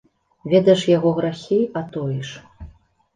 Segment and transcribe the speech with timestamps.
[0.53, 2.31] Ведаеш яго грахі, а тоіш.